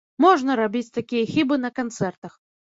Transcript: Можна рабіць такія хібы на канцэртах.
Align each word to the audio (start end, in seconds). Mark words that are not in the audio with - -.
Можна 0.23 0.55
рабіць 0.59 0.93
такія 0.95 1.27
хібы 1.35 1.55
на 1.67 1.71
канцэртах. 1.79 2.33